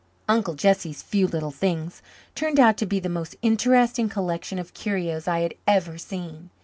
Uncle 0.27 0.55
Jesse's 0.55 1.03
"few 1.03 1.27
little 1.27 1.51
things" 1.51 2.01
turned 2.33 2.59
out 2.59 2.75
to 2.77 2.87
be 2.87 2.99
the 2.99 3.07
most 3.07 3.35
interesting 3.43 4.09
collection 4.09 4.57
of 4.57 4.73
curios 4.73 5.27
I 5.27 5.41
had 5.41 5.53
ever 5.67 5.99
seen. 5.99 6.49